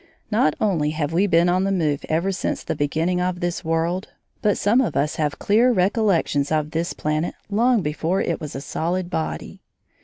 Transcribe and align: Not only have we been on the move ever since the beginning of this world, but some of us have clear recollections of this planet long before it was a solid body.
Not 0.31 0.55
only 0.59 0.89
have 0.97 1.13
we 1.13 1.27
been 1.27 1.47
on 1.47 1.63
the 1.63 1.71
move 1.71 2.03
ever 2.09 2.31
since 2.31 2.63
the 2.63 2.75
beginning 2.75 3.21
of 3.21 3.39
this 3.39 3.63
world, 3.63 4.07
but 4.41 4.57
some 4.57 4.81
of 4.81 4.97
us 4.97 5.17
have 5.17 5.37
clear 5.37 5.71
recollections 5.71 6.51
of 6.51 6.71
this 6.71 6.93
planet 6.93 7.35
long 7.51 7.83
before 7.83 8.19
it 8.19 8.41
was 8.41 8.55
a 8.55 8.61
solid 8.61 9.11
body. 9.11 9.61